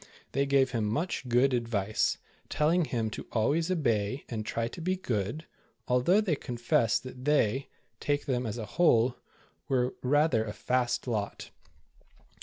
[0.31, 2.17] They gave him much good advice,
[2.49, 5.45] telling him to always obey and try to be good,
[5.87, 7.67] although they confessed that they,
[7.99, 9.17] take them as a whole,
[9.67, 11.51] were rather a *'fast" lot.